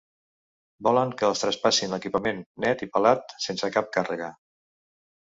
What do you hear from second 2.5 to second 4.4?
net i pelat, sense cap càrrega.